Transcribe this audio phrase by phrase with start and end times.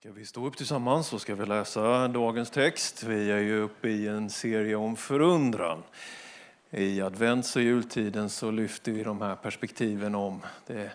[0.00, 3.02] Ska vi stå upp tillsammans så ska vi läsa dagens text.
[3.02, 5.82] Vi är ju uppe i en serie om förundran.
[6.70, 10.90] I advents och jultiden så lyfter vi de här perspektiven om det,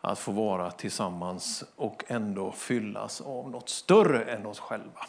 [0.00, 5.06] att få vara tillsammans och ändå fyllas av något större än oss själva.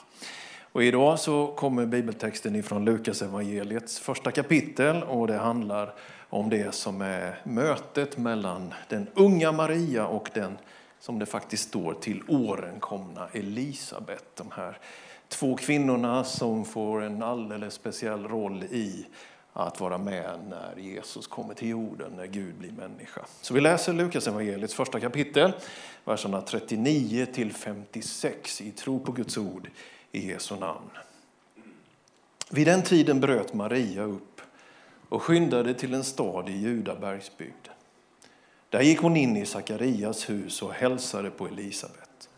[0.72, 5.94] Och idag så kommer bibeltexten ifrån Lukas evangeliets första kapitel och det handlar
[6.30, 10.58] om det som är mötet mellan den unga Maria och den
[11.00, 14.36] som det faktiskt står till åren komna Elisabet.
[14.36, 14.78] De här
[15.28, 19.06] två kvinnorna som får en alldeles speciell roll i
[19.54, 23.22] att vara med när Jesus kommer till jorden, när Gud blir människa.
[23.42, 25.52] Så vi läser Lukas evangeliets första kapitel,
[26.06, 29.70] verserna 39 till 56 i tro på Guds ord
[30.12, 30.90] i Jesu namn.
[32.50, 34.42] Vid den tiden bröt Maria upp
[35.10, 37.74] och skyndade till en stad i Judabergsbygden
[38.70, 42.30] där gick hon in i Sakarias hus och hälsade på Elisabet.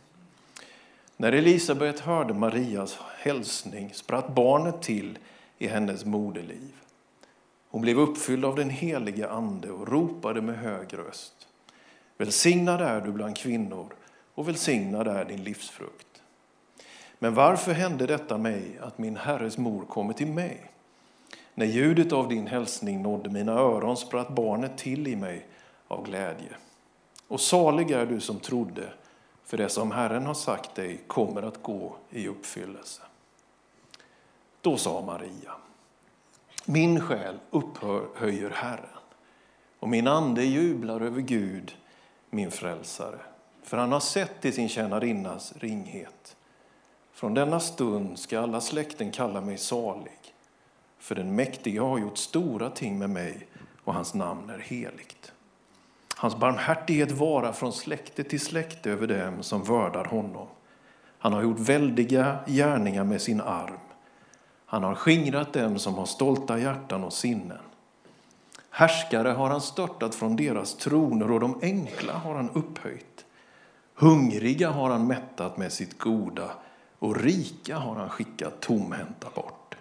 [1.17, 5.19] När Elisabet hörde Marias hälsning spratt barnet till
[5.57, 6.73] i hennes moderliv.
[7.69, 11.47] Hon blev uppfylld av den helige Ande och ropade med hög röst.
[12.17, 13.93] Välsignad är du bland kvinnor
[14.35, 16.21] och välsignad är din livsfrukt.
[17.19, 20.71] Men varför hände detta mig, att min Herres mor kommer till mig?
[21.55, 25.45] När ljudet av din hälsning nådde mina öron spratt barnet till i mig
[25.91, 26.55] av glädje.
[27.27, 28.93] Och salig är du som trodde,
[29.43, 33.01] för det som Herren har sagt dig kommer att gå i uppfyllelse.
[34.61, 35.55] Då sa Maria,
[36.65, 38.85] min själ upphöjer Herren
[39.79, 41.77] och min ande jublar över Gud,
[42.29, 43.19] min frälsare.
[43.63, 46.35] För han har sett till sin tjänarinnas ringhet.
[47.11, 50.33] Från denna stund ska alla släkten kalla mig salig,
[50.97, 53.47] för den mäktige har gjort stora ting med mig
[53.83, 55.31] och hans namn är heligt.
[56.21, 60.47] Hans barmhärtighet vara från släkte till släkte över dem som vördar honom.
[61.19, 63.79] Han har gjort väldiga gärningar med sin arm.
[64.65, 67.57] Han har skingrat dem som har stolta hjärtan och sinnen.
[68.69, 73.25] Härskare har han störtat från deras troner och de enkla har han upphöjt.
[73.95, 76.51] Hungriga har han mättat med sitt goda
[76.99, 79.75] och rika har han skickat tomhänta bort.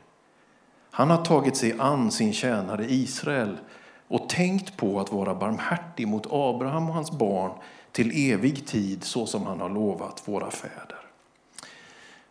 [0.91, 3.59] Han har tagit sig an sin tjänare Israel
[4.11, 7.53] och tänkt på att vara barmhärtig mot Abraham och hans barn
[7.93, 10.99] till evig tid så som han har lovat våra fäder.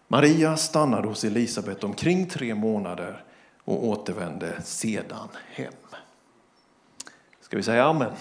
[0.08, 3.24] Maria stannade hos Elisabet omkring tre månader
[3.64, 5.74] och återvände sedan hem.
[7.42, 8.12] Ska vi säga amen?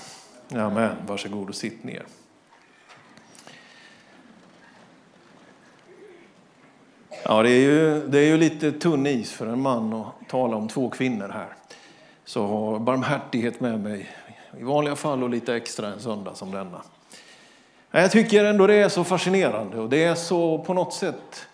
[0.55, 0.97] Amen.
[1.07, 2.07] Varsågod och sitt ner.
[7.25, 10.57] Ja, det är, ju, det är ju lite tunn is för en man att tala
[10.57, 11.58] om två kvinnor här
[12.29, 14.11] så ha barmhärtighet med mig
[14.61, 16.83] i vanliga fall och lite extra en söndag som denna.
[17.91, 21.47] Jag tycker ändå det är så fascinerande och det är så på något sätt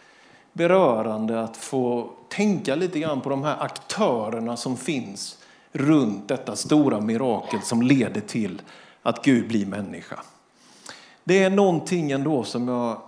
[0.52, 5.38] berörande att få tänka lite grann på de här aktörerna som finns
[5.72, 8.62] runt detta stora mirakel som leder till
[9.02, 10.20] att Gud blir människa.
[11.24, 13.00] Det är någonting ändå som jag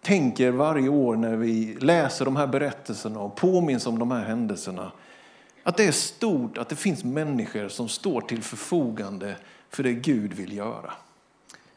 [0.00, 4.92] tänker varje år när vi läser de här berättelserna och påminns om de här händelserna
[5.68, 9.36] att det är stort att det finns människor som står till förfogande
[9.70, 10.92] för det Gud vill göra.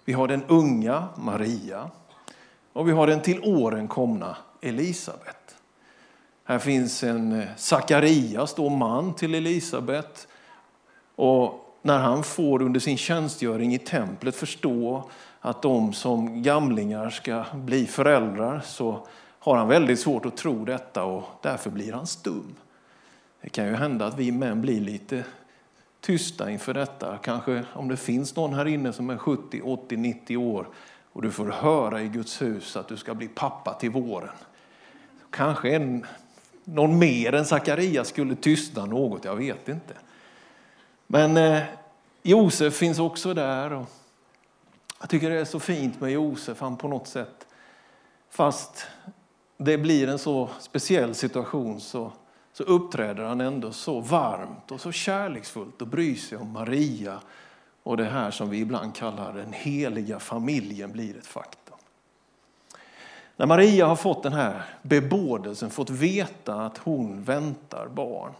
[0.06, 1.90] Vi har den unga Maria
[2.74, 5.56] och vi har den till åren komna Elisabet.
[6.44, 10.28] Här finns en eh, Sakarias, då man till Elisabet.
[11.16, 15.10] Och när han får under sin tjänstgöring i templet förstå
[15.40, 19.08] att de som gamlingar ska bli föräldrar så
[19.40, 22.56] har han väldigt svårt att tro detta och därför blir han stum.
[23.42, 25.24] Det kan ju hända att vi män blir lite
[26.02, 27.18] tysta inför detta.
[27.18, 30.68] Kanske om det finns någon här inne som är 70, 80, 90 år
[31.14, 34.36] och du får höra i Guds hus att du ska bli pappa till våren.
[35.30, 36.06] Kanske en,
[36.64, 39.94] någon mer än Sakarias skulle tystna något, jag vet inte.
[41.08, 41.64] Men eh,
[42.24, 43.74] Josef finns också där.
[43.74, 43.86] Och
[45.00, 47.48] jag tycker det är så fint med Josef, han på något sätt,
[48.30, 48.88] fast
[49.58, 52.12] det blir en så speciell situation så
[52.62, 57.20] så uppträder han ändå så varmt och så kärleksfullt och bryr sig om Maria
[57.84, 61.76] och det här som vi ibland kallar den heliga familjen blir ett faktum.
[63.36, 68.34] När Maria har fått den här bebådelsen, fått veta att hon väntar barn,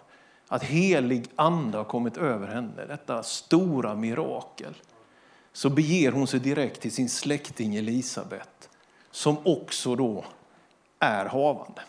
[0.48, 4.74] att helig ande har kommit över henne, detta stora mirakel,
[5.54, 8.70] så beger hon sig direkt till sin släkting Elisabet
[9.12, 10.26] som också då
[11.00, 11.82] är havande.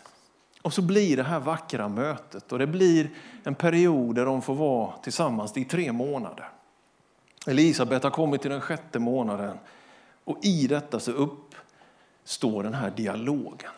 [0.63, 3.09] Och så blir det här vackra mötet och det blir
[3.43, 6.49] en period där de får vara tillsammans i tre månader.
[7.47, 9.57] Elisabet har kommit till den sjätte månaden
[10.23, 13.71] och i detta så uppstår den här dialogen.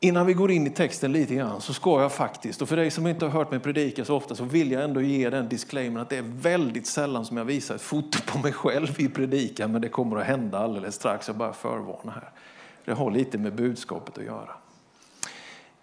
[0.00, 2.90] Innan vi går in i texten lite grann så ska jag faktiskt, och för dig
[2.90, 6.00] som inte har hört mig predika så ofta så vill jag ändå ge den disclaimer
[6.00, 9.72] att det är väldigt sällan som jag visar ett foto på mig själv i predikan
[9.72, 12.30] men det kommer att hända alldeles strax, jag bara förvarnar här.
[12.86, 14.50] Det har lite med budskapet att göra.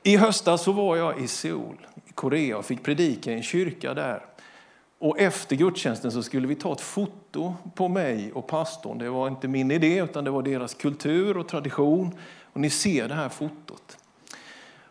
[0.03, 3.93] I höstas så var jag i Seoul, i Korea och fick predika i en kyrka
[3.93, 4.25] där.
[4.99, 8.97] Och efter gudstjänsten så skulle vi ta ett foto på mig och pastorn.
[8.97, 12.19] Det var inte min idé utan det var deras kultur och tradition.
[12.53, 13.97] Och ni ser det här fotot.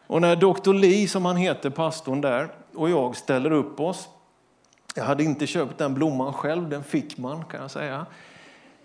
[0.06, 0.72] Och när Dr.
[0.72, 4.08] Lee, som han heter, pastorn där, och jag ställer upp oss.
[4.94, 8.06] Jag hade inte köpt den blomman själv, den fick man kan jag säga,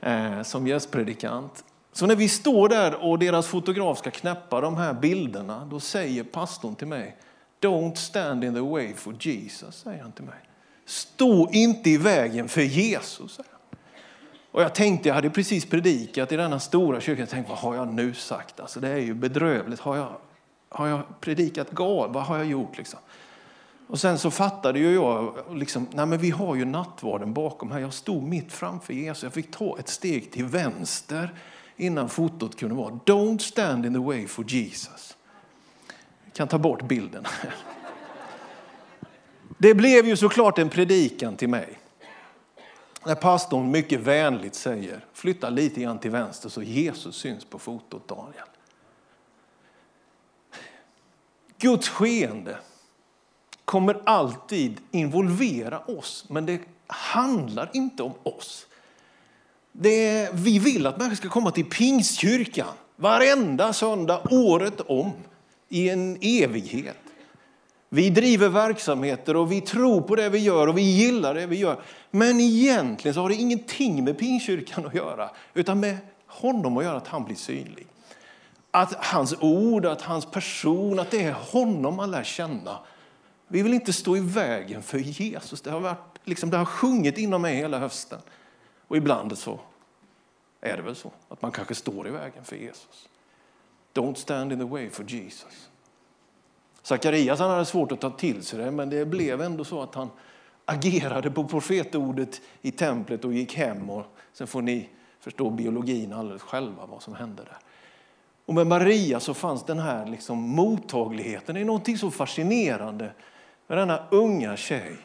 [0.02, 1.64] eh, som gästpredikant.
[1.98, 6.24] Så när vi står där och deras fotograf ska knäppa de här bilderna, då säger
[6.24, 7.18] pastorn till mig,
[7.62, 10.40] Don't stand in the way for Jesus, säger han till mig.
[10.86, 13.80] Stå inte i vägen för Jesus, säger han.
[14.52, 17.76] Och jag tänkte, jag hade precis predikat i denna stora kyrka, jag tänkte, vad har
[17.76, 18.60] jag nu sagt?
[18.60, 19.80] Alltså, det är ju bedrövligt.
[19.80, 20.18] Har jag,
[20.70, 22.14] har jag predikat gal?
[22.14, 22.78] Vad har jag gjort?
[22.78, 23.00] Liksom?
[23.88, 27.80] Och sen så fattade ju jag, liksom, nej men vi har ju nattvarden bakom här.
[27.80, 31.34] Jag stod mitt framför Jesus, jag fick ta ett steg till vänster
[31.78, 35.18] innan fotot kunde vara Don't stand in the way for Jesus.
[36.26, 37.26] Jag kan ta bort bilden.
[39.60, 41.80] Det blev ju såklart en predikan till mig.
[43.06, 48.08] När pastorn mycket vänligt säger flytta lite grann till vänster så Jesus syns på fotot
[48.08, 48.48] Daniel.
[51.58, 52.58] Guds skeende
[53.66, 58.67] kommer alltid involvera oss, men det handlar inte om oss.
[59.80, 65.12] Det, vi vill att människor ska komma till Pingstkyrkan varenda söndag året om
[65.70, 66.98] i en evighet.
[67.90, 71.56] Vi driver verksamheter och vi tror på det vi gör och vi gillar det vi
[71.56, 71.80] gör.
[72.12, 75.98] Men egentligen så har det ingenting med Pingstkyrkan att göra utan med
[76.28, 77.88] honom att göra att han blir synlig.
[78.72, 82.80] Att hans ord, att hans person, att det är honom man lär känna.
[83.48, 85.62] Vi vill inte stå i vägen för Jesus.
[85.62, 88.20] Det har, varit, liksom, det har sjungit inom mig hela hösten.
[88.88, 89.60] Och ibland så
[90.62, 93.10] är det väl så att man kanske står i vägen för Jesus.
[93.94, 95.70] Don't stand in the way for Jesus.
[96.82, 100.10] Sakarias hade svårt att ta till sig det, men det blev ändå så att han
[100.66, 103.90] agerade på profetordet i templet och gick hem.
[103.90, 104.90] Och sen får ni
[105.20, 107.58] förstå biologin alldeles själva vad som hände där.
[108.46, 111.56] Och med Maria så fanns den här liksom mottagligheten.
[111.56, 113.12] Det är något så fascinerande
[113.68, 114.98] med denna unga tjej,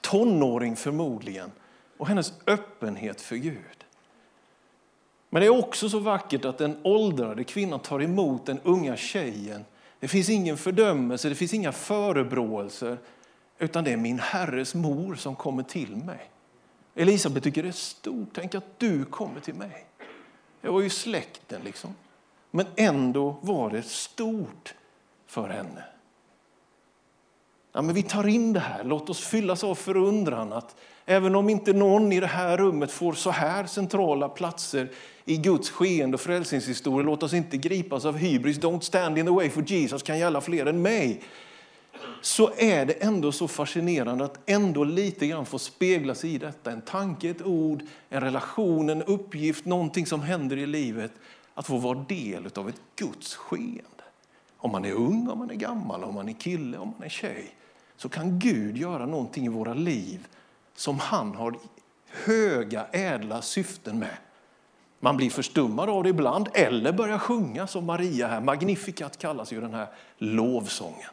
[0.00, 1.52] tonåring förmodligen,
[2.00, 3.84] och hennes öppenhet för Gud.
[5.30, 9.64] Men det är också så vackert att den åldrade kvinnan tar emot den unga tjejen.
[9.98, 12.98] Det finns ingen fördömelse, det finns inga förebråelser,
[13.58, 16.30] utan det är min Herres mor som kommer till mig.
[16.94, 19.86] Elisabet tycker det är stort, tänk att du kommer till mig.
[20.60, 21.94] Det var ju släkten liksom.
[22.50, 24.74] Men ändå var det stort
[25.26, 25.84] för henne.
[27.72, 30.76] Ja, men vi tar in det här, låt oss fyllas av förundran att
[31.10, 34.88] även om inte någon i det här rummet får så här centrala platser
[35.24, 39.32] i Guds skeende och frälsningshistoria, låt oss inte gripas av hybris, don't stand in the
[39.32, 41.22] way for Jesus kan gälla fler än mig.
[42.20, 46.70] Så är det ändå så fascinerande att ändå lite grann få spegla sig i detta.
[46.70, 51.12] En tanke, ett ord, en relation, en uppgift, någonting som händer i livet.
[51.54, 54.04] Att få vara del av ett Guds skeende.
[54.56, 57.10] Om man är ung, om man är gammal, om man är kille, om man är
[57.10, 57.54] tjej
[57.96, 60.26] så kan Gud göra någonting i våra liv
[60.80, 61.54] som han har
[62.24, 64.16] höga, ädla syften med.
[65.00, 68.40] Man blir förstummad av det ibland eller börjar sjunga som Maria här.
[68.40, 71.10] Magnificat kallas ju den här lovsången.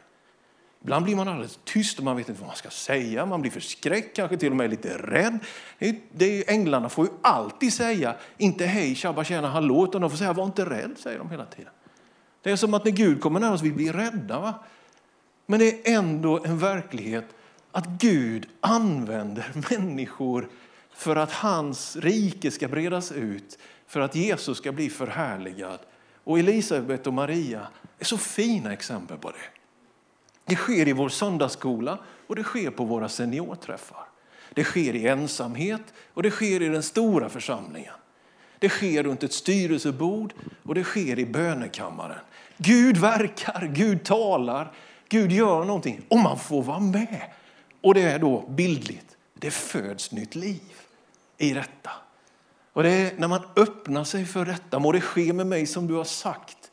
[0.82, 3.26] Ibland blir man alldeles tyst och man vet inte vad man ska säga.
[3.26, 5.38] Man blir förskräckt, kanske till och med lite rädd.
[6.12, 10.10] Det är, ju, änglarna får ju alltid säga, inte hej, tjabba, tjena, hallå, utan de
[10.10, 11.72] får säga var inte rädd, säger de hela tiden.
[12.42, 14.40] Det är som att när Gud kommer nära oss, vi blir rädda.
[14.40, 14.54] Va?
[15.46, 17.24] Men det är ändå en verklighet
[17.72, 20.48] att Gud använder människor
[20.94, 25.78] för att hans rike ska bredas ut, för att Jesus ska bli förhärligad.
[26.24, 29.60] Och Elisabet och Maria är så fina exempel på det.
[30.44, 34.04] Det sker i vår söndagsskola och det sker på våra seniorträffar.
[34.54, 35.82] Det sker i ensamhet
[36.14, 37.94] och det sker i den stora församlingen.
[38.58, 42.18] Det sker runt ett styrelsebord och det sker i bönekammaren.
[42.56, 44.72] Gud verkar, Gud talar,
[45.08, 47.22] Gud gör någonting och man får vara med.
[47.80, 50.60] Och det är då bildligt, det föds nytt liv
[51.38, 51.90] i detta.
[52.72, 55.86] Och det är när man öppnar sig för detta, må det ske med mig som
[55.86, 56.70] du har sagt.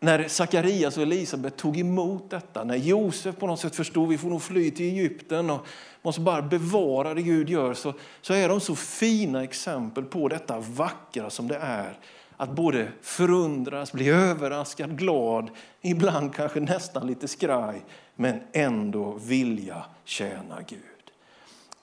[0.00, 4.28] när Sakarias och Elisabet tog emot detta, när Josef på något sätt förstod vi får
[4.28, 5.66] nog fly till Egypten och
[6.02, 10.58] måste bara bevara det Gud gör, så, så är de så fina exempel på detta
[10.60, 11.98] vackra som det är
[12.36, 15.50] att både förundras, bli överraskad, glad,
[15.80, 17.82] ibland kanske nästan lite skraj,
[18.16, 20.80] men ändå vilja tjäna Gud.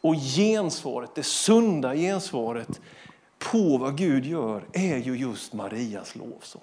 [0.01, 2.81] Och gensvaret, det sunda gensvaret
[3.37, 6.61] på vad Gud gör är ju just Marias lovsång.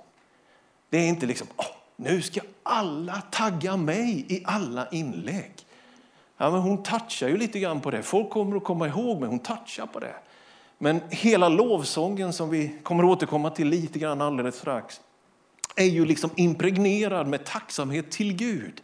[0.90, 5.52] Det är inte liksom, oh, nu ska alla tagga mig i alla inlägg.
[6.36, 8.02] Ja, men hon touchar ju lite grann på det.
[8.02, 10.14] Folk kommer att komma ihåg mig, hon touchar på det.
[10.78, 15.00] Men hela lovsången som vi kommer att återkomma till lite grann alldeles strax
[15.76, 18.82] är ju liksom impregnerad med tacksamhet till Gud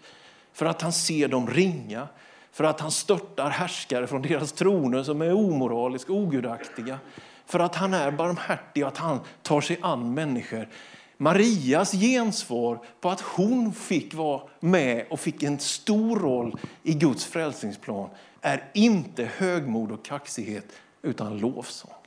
[0.53, 2.09] för att han ser dem ringa,
[2.53, 6.99] för att han störtar härskare från deras troner som är omoraliska och ogudaktiga,
[7.47, 10.69] för att han är barmhärtig och att han tar sig an människor.
[11.17, 17.25] Marias gensvar på att hon fick vara med och fick en stor roll i Guds
[17.25, 18.09] frälsningsplan
[18.41, 20.67] är inte högmod och kaxighet
[21.03, 22.02] utan lovsång.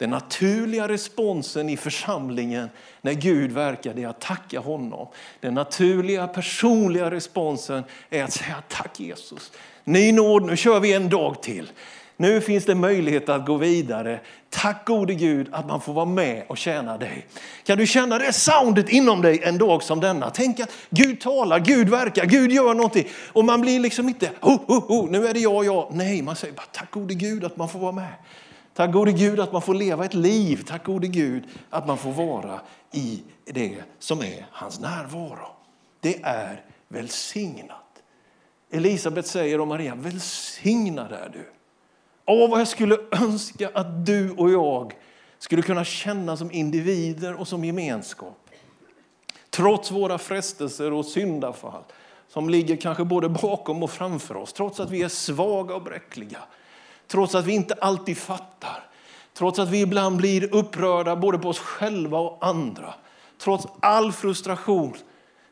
[0.00, 2.68] Den naturliga responsen i församlingen
[3.00, 5.08] när Gud verkar är att tacka honom.
[5.40, 9.52] Den naturliga personliga responsen är att säga tack Jesus.
[9.84, 11.70] Ny nåd, nu kör vi en dag till.
[12.16, 14.20] Nu finns det möjlighet att gå vidare.
[14.50, 17.26] Tack gode Gud att man får vara med och tjäna dig.
[17.64, 20.30] Kan du känna det soundet inom dig en dag som denna?
[20.30, 23.08] Tänk att Gud talar, Gud verkar, Gud gör någonting.
[23.32, 25.88] Och man blir liksom inte, ho, ho, ho, nu är det jag, jag.
[25.94, 28.14] Nej, man säger bara tack gode Gud att man får vara med.
[28.74, 30.64] Tack gode Gud att man får leva ett liv.
[30.66, 32.60] Tack gode Gud att man får vara
[32.92, 35.48] i det som är hans närvaro.
[36.00, 38.02] Det är välsignat.
[38.70, 41.50] Elisabet säger om Maria, välsignad är du.
[42.26, 44.94] Åh, vad jag skulle önska att du och jag
[45.38, 48.50] skulle kunna känna som individer och som gemenskap.
[49.50, 51.82] Trots våra frestelser och syndafall
[52.28, 56.38] som ligger kanske både bakom och framför oss, trots att vi är svaga och bräckliga,
[57.10, 58.84] trots att vi inte alltid fattar,
[59.34, 62.94] trots att vi ibland blir upprörda både på oss själva och andra,
[63.38, 64.96] trots all frustration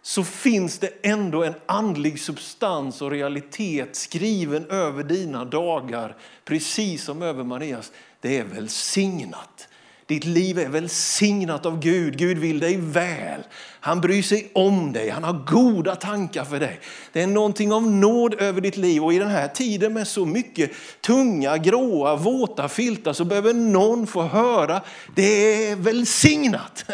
[0.02, 7.22] så finns det ändå en andlig substans och realitet skriven över dina dagar, precis som
[7.22, 7.92] över Marias.
[8.20, 9.68] Det är välsignat.
[10.08, 12.18] Ditt liv är välsignat av Gud.
[12.18, 13.40] Gud vill dig väl.
[13.80, 15.08] Han bryr sig om dig.
[15.08, 16.80] Han har goda tankar för dig.
[17.12, 19.04] Det är någonting av nåd över ditt liv.
[19.04, 24.06] Och i den här tiden med så mycket tunga, gråa, våta filtar så behöver någon
[24.06, 24.80] få höra
[25.16, 26.84] det är välsignat.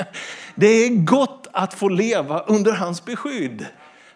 [0.55, 3.67] Det är gott att få leva under hans beskydd.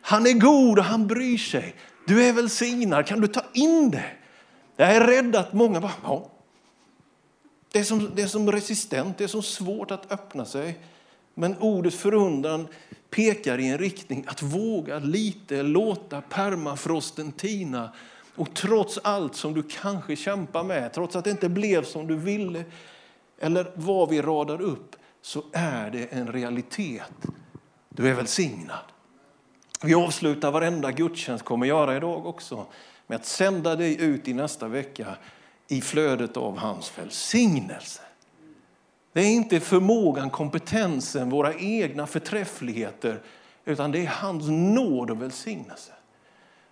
[0.00, 1.74] Han är god och han bryr sig.
[2.06, 3.06] Du är välsignad.
[3.06, 4.04] Kan du ta in det?
[4.76, 6.30] Jag är rädd att många bara, ja.
[7.78, 10.78] Det är, som, det är som resistent, det är så svårt att öppna sig.
[11.34, 12.68] Men ordet förundran
[13.10, 17.92] pekar i en riktning att våga lite låta permafrosten tina.
[18.36, 22.16] Och trots allt som du kanske kämpar med, trots att det inte blev som du
[22.16, 22.64] ville,
[23.38, 27.12] eller vad vi radar upp, så är det en realitet.
[27.88, 28.84] Du är välsignad.
[29.82, 32.66] Vi avslutar varenda gudstjänst, kommer göra idag också,
[33.06, 35.16] med att sända dig ut i nästa vecka
[35.68, 38.00] i flödet av hans välsignelse.
[39.12, 43.20] Det är inte förmågan, kompetensen, våra egna förträffligheter,
[43.64, 45.92] utan det är hans nåd och välsignelse.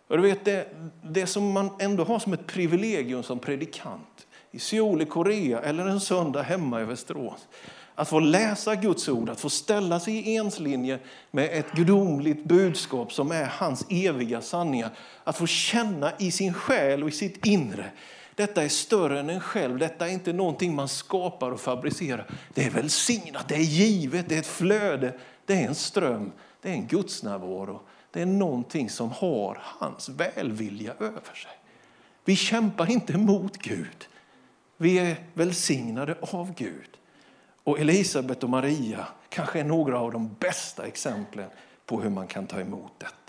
[0.09, 0.69] Och du vet, det,
[1.03, 5.87] det som man ändå har som ett privilegium som predikant i Seoul i Korea eller
[5.87, 7.49] en söndag hemma i Västerås,
[7.95, 10.99] att få läsa Guds ord, att få ställa sig i enslinje
[11.31, 14.91] med ett gudomligt budskap som är hans eviga sanningar.
[15.25, 17.91] Att få känna i sin själ och i sitt inre.
[18.37, 22.27] Detta är större än en själv, detta är inte någonting man skapar och fabricerar.
[22.55, 25.15] Det är välsignat, det är givet, det är ett flöde,
[25.47, 27.81] det är en ström, det är en gudsnärvaro.
[28.11, 31.51] Det är någonting som har hans välvilja över sig.
[32.25, 34.09] Vi kämpar inte mot Gud.
[34.77, 36.91] Vi är välsignade av Gud.
[37.65, 41.51] Och Elisabet och Maria kanske är några av de bästa exemplen
[41.87, 43.26] på hur man kan ta emot detta.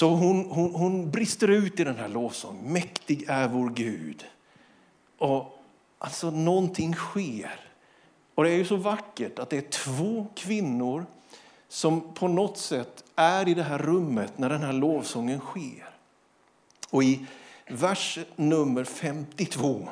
[0.00, 2.72] Så hon, hon, hon brister ut i den här lovsången.
[2.72, 4.24] Mäktig är vår Gud.
[5.18, 5.62] Och
[5.98, 7.60] alltså någonting sker.
[8.34, 11.06] Och det är ju så vackert att det är två kvinnor
[11.68, 15.88] som på något sätt är i det här rummet när den här lovsången sker.
[16.90, 17.26] Och i
[17.68, 19.88] vers nummer 52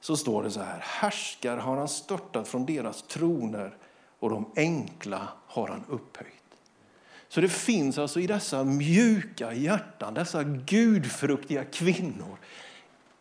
[0.00, 0.78] så står det så här.
[0.82, 3.76] Härskar har han störtat från deras troner
[4.18, 6.45] och de enkla har han upphöjt.
[7.28, 12.38] Så det finns alltså i dessa mjuka hjärtan, dessa gudfruktiga kvinnor,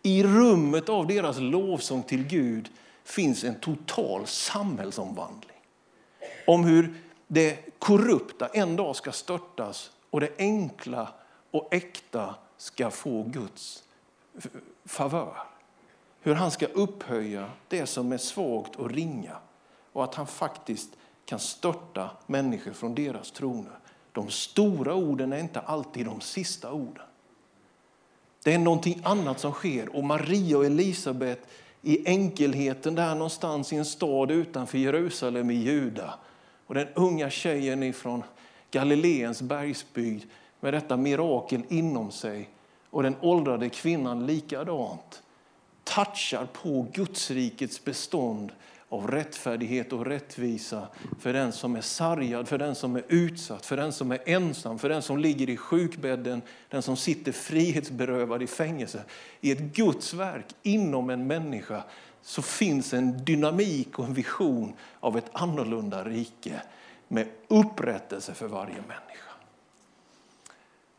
[0.03, 2.69] i rummet av deras lovsång till Gud
[3.03, 5.57] finns en total samhällsomvandling.
[6.47, 6.93] Om hur
[7.27, 11.07] det korrupta en dag ska störtas och det enkla
[11.51, 13.83] och äkta ska få Guds
[14.85, 15.37] favör.
[16.21, 19.37] Hur han ska upphöja det som är svagt och ringa
[19.93, 20.89] och att han faktiskt
[21.25, 23.79] kan störta människor från deras troner.
[24.15, 27.05] De stora orden är inte alltid de sista orden.
[28.43, 31.47] Det är någonting annat som sker och Maria och Elisabet
[31.81, 36.13] i enkelheten där någonstans i en stad utanför Jerusalem i Juda.
[36.67, 38.23] Och den unga tjejen från
[38.71, 40.23] Galileens bergsbygd
[40.59, 42.49] med detta mirakel inom sig
[42.89, 45.23] och den åldrade kvinnan likadant
[45.83, 48.51] touchar på Gudsrikets bestånd
[48.89, 50.87] av rättfärdighet och rättvisa
[51.19, 54.79] för den som är sargad, för den som är utsatt, för den som är ensam,
[54.79, 59.03] för den som ligger i sjukbädden, den som sitter frihetsberövad i fängelse.
[59.41, 61.83] I ett Guds verk inom en människa
[62.21, 66.61] så finns en dynamik och en vision av ett annorlunda rike
[67.07, 69.31] med upprättelse för varje människa.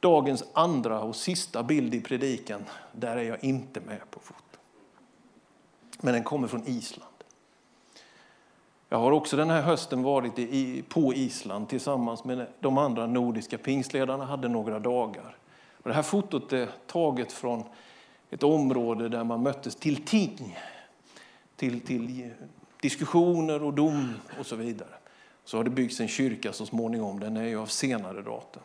[0.01, 4.59] Dagens andra och sista bild i predikan, där är jag inte med på foto.
[6.01, 7.16] Men den kommer från Island.
[8.89, 13.59] Jag har också den här hösten varit i, på Island tillsammans med de andra nordiska
[13.59, 15.37] pingstledarna, hade några dagar.
[15.83, 17.65] Och det här fotot är taget från
[18.31, 20.59] ett område där man möttes till ting,
[21.57, 22.31] till, till
[22.81, 24.95] diskussioner och dom och så vidare.
[25.45, 28.63] Så har det byggts en kyrka så småningom, den är ju av senare datum.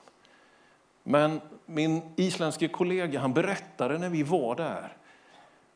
[1.04, 4.98] Men min isländske kollega han berättade när vi var där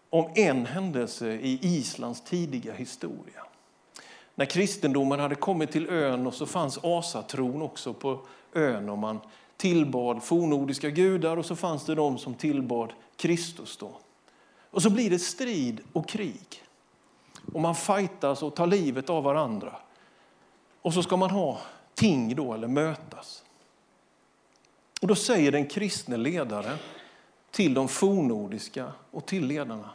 [0.10, 3.44] om en händelse i Islands tidiga historia
[4.36, 8.20] när kristendomen hade kommit till ön och så fanns asatron också på
[8.54, 9.20] ön och man
[9.58, 13.78] tillbad fornordiska gudar och så fanns det de som tillbad Kristus.
[13.78, 13.92] Då.
[14.72, 16.64] Och så blir det strid och krig.
[17.54, 19.76] Och man fightas och tar livet av varandra.
[20.82, 21.60] Och så ska man ha
[21.94, 23.44] ting då, eller mötas.
[25.02, 26.78] Och då säger den kristne ledaren
[27.52, 29.90] till de fornordiska och till ledarna.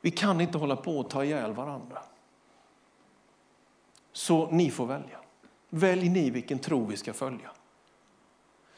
[0.00, 2.02] Vi kan inte hålla på att ta ihjäl varandra.
[4.12, 5.18] Så ni får välja.
[5.68, 7.50] Välj ni vilken tro vi ska följa.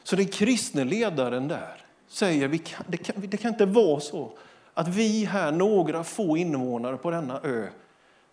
[0.03, 4.31] Så den kristne ledaren där säger vi kan, det, kan, det kan inte vara så
[4.73, 7.67] att vi här, några få invånare på denna ö,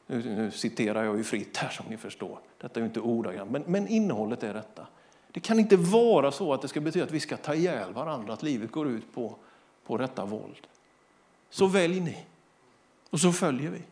[0.06, 3.50] nu, nu citerar jag ju fritt här som ni förstår, detta är ju inte ordagrant,
[3.50, 4.86] men, men innehållet är detta.
[5.32, 8.32] Det kan inte vara så att det ska betyda att vi ska ta ihjäl varandra,
[8.32, 9.36] att livet går ut på,
[9.86, 10.66] på detta våld.
[11.50, 12.26] Så välj ni,
[13.10, 13.82] och så följer vi.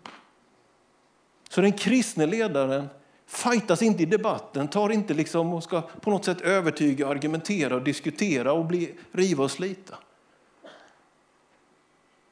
[1.49, 2.89] Så den kristne ledaren
[3.27, 7.83] fightas inte i debatten, tar inte liksom och ska på något sätt övertyga, argumentera och
[7.83, 9.99] diskutera och bli, riva och slita.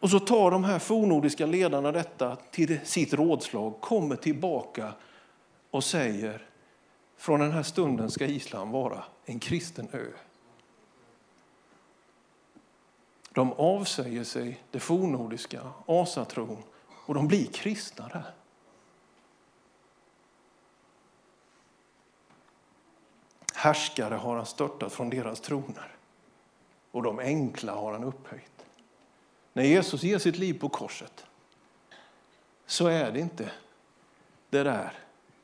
[0.00, 4.92] Och så tar de här fornordiska ledarna detta till sitt rådslag, kommer tillbaka
[5.70, 6.46] och säger
[7.16, 10.06] från den här stunden ska Island vara en kristen ö.
[13.30, 16.62] De avsäger sig det fornordiska, asatron,
[17.06, 18.24] och de blir kristna där.
[23.66, 25.94] Härskare har han störtat från deras troner
[26.90, 28.66] och de enkla har han upphöjt.
[29.52, 31.26] När Jesus ger sitt liv på korset
[32.66, 33.50] så är det inte
[34.50, 34.92] det där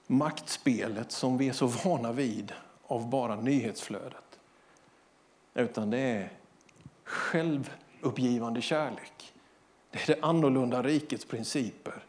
[0.06, 2.52] maktspelet som vi är så vana vid
[2.86, 4.38] av bara nyhetsflödet.
[5.54, 6.32] Utan det är
[7.04, 9.32] självuppgivande kärlek.
[9.90, 12.04] Det är det annorlunda rikets principer.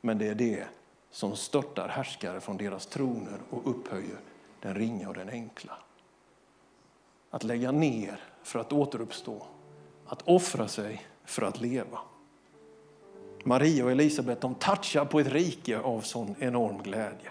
[0.00, 0.64] Men det är det
[1.10, 4.18] som störtar härskare från deras troner och upphöjer
[4.60, 5.72] den ringa och den enkla.
[7.30, 9.46] Att lägga ner för att återuppstå.
[10.06, 11.98] Att offra sig för att leva.
[13.44, 17.30] Maria och Elisabet de touchar på ett rike av sån enorm glädje.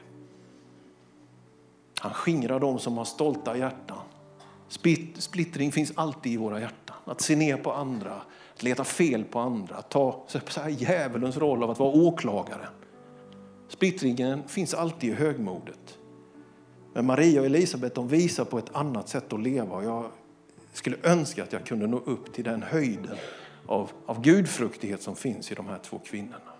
[1.99, 4.01] Han skingrar dem som har stolta hjärtan.
[5.17, 6.95] Splittring finns alltid i våra hjärtan.
[7.05, 8.21] Att se ner på andra,
[8.53, 12.73] att leta fel på andra, att ta så här, djävulens roll av att vara åklagaren.
[13.67, 15.98] Splittringen finns alltid i högmodet.
[16.93, 19.75] Men Maria och Elisabet de visar på ett annat sätt att leva.
[19.75, 20.05] Och jag
[20.73, 23.17] skulle önska att jag kunde nå upp till den höjden
[23.65, 26.53] av, av gudfruktighet som finns i de här två kvinnorna.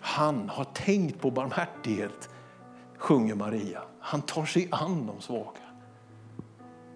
[0.00, 2.28] Han har tänkt på barmhärtighet,
[2.98, 3.82] sjunger Maria.
[4.00, 5.60] Han tar sig an de svaga.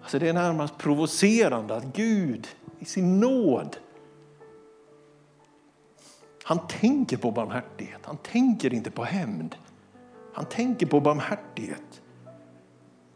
[0.01, 2.47] Alltså det är närmast provocerande att Gud
[2.79, 3.77] i sin nåd
[6.43, 9.55] han tänker på barmhärtighet, han tänker inte på hämnd.
[10.37, 12.01] Han tänker på barmhärtighet.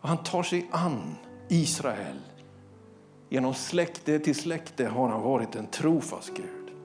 [0.01, 1.15] Och han tar sig an
[1.49, 2.19] Israel.
[3.29, 6.75] Genom släkte till släkte har han varit en trofast Gud.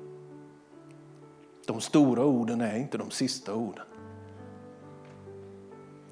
[1.67, 3.85] De stora orden är inte de sista orden.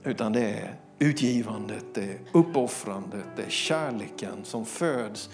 [0.05, 5.31] Utan det är utgivandet, det är uppoffrandet, det är kärleken som föds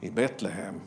[0.00, 0.80] i Betlehem,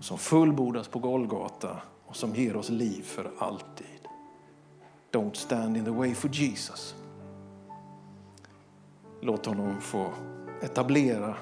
[0.00, 3.99] som fullbordas på Golgata och som ger oss liv för alltid.
[5.12, 6.94] Don't stand in the way for Jesus.
[9.20, 10.12] Låt honom få
[10.62, 11.36] etablera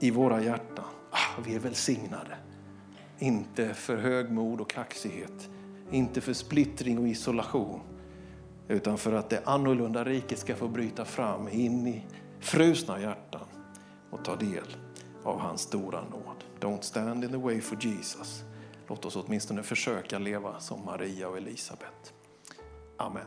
[0.00, 2.36] i våra hjärtan, ah, vi är välsignade.
[3.18, 5.50] Inte för högmod och kaxighet,
[5.90, 7.80] inte för splittring och isolation,
[8.68, 12.06] utan för att det annorlunda riket ska få bryta fram in i
[12.40, 13.46] frusna hjärtan
[14.10, 14.76] och ta del
[15.24, 16.44] av hans stora nåd.
[16.60, 18.44] Don't stand in the way for Jesus.
[18.88, 22.14] Låt oss åtminstone försöka leva som Maria och Elisabet.
[23.00, 23.26] Amen.